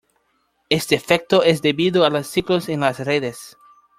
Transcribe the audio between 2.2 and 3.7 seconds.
ciclos en las redes.